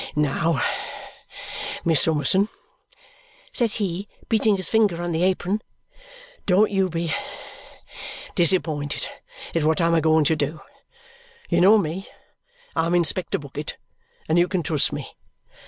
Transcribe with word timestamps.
"Now, 0.15 0.59
Miss 1.85 2.01
Summerson," 2.01 2.49
said 3.53 3.73
he, 3.73 4.07
beating 4.29 4.55
his 4.57 4.67
finger 4.67 4.99
on 4.99 5.11
the 5.11 5.21
apron, 5.21 5.61
"don't 6.47 6.71
you 6.71 6.89
be 6.89 7.13
disappointed 8.33 9.07
at 9.53 9.63
what 9.63 9.79
I'm 9.79 9.93
a 9.93 10.01
going 10.01 10.23
to 10.25 10.35
do. 10.35 10.59
You 11.49 11.61
know 11.61 11.77
me. 11.77 12.09
I'm 12.75 12.95
Inspector 12.95 13.37
Bucket, 13.37 13.77
and 14.27 14.39
you 14.39 14.47
can 14.47 14.63
trust 14.63 14.91
me. 14.91 15.15